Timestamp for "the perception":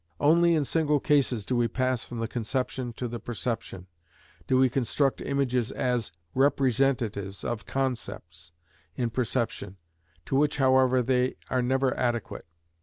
3.07-3.85